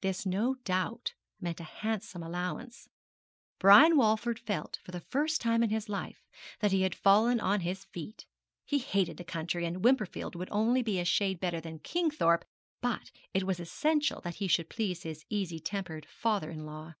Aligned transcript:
This 0.00 0.26
no 0.26 0.56
doubt 0.64 1.14
meant 1.40 1.60
a 1.60 1.62
handsome 1.62 2.24
allowance. 2.24 2.88
Brian 3.60 3.96
Walford 3.96 4.40
felt, 4.40 4.80
for 4.82 4.90
the 4.90 4.98
first 5.12 5.40
time 5.40 5.62
in 5.62 5.70
his 5.70 5.88
life, 5.88 6.24
that 6.58 6.72
he 6.72 6.82
had 6.82 6.92
fallen 6.92 7.38
on 7.38 7.60
his 7.60 7.84
feet. 7.84 8.26
He 8.64 8.78
hated 8.80 9.16
the 9.16 9.22
country, 9.22 9.64
and 9.64 9.84
Wimperfield 9.84 10.34
would 10.34 10.46
be 10.48 10.52
only 10.52 10.98
a 10.98 11.04
shade 11.04 11.38
better 11.38 11.60
than 11.60 11.78
Kingthorpe; 11.78 12.46
but 12.80 13.12
it 13.32 13.44
was 13.44 13.60
essential 13.60 14.20
that 14.22 14.34
he 14.42 14.48
should 14.48 14.70
please 14.70 15.04
his 15.04 15.24
easy 15.28 15.60
tempered 15.60 16.04
father 16.04 16.50
in 16.50 16.66
law. 16.66 16.94